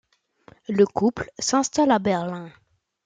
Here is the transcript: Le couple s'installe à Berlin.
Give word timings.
Le 0.67 0.87
couple 0.87 1.29
s'installe 1.37 1.91
à 1.91 1.99
Berlin. 1.99 2.51